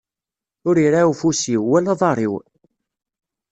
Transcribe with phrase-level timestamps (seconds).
[0.67, 2.33] Ur iraɛ ufus-iw, wala uḍaṛ-iw.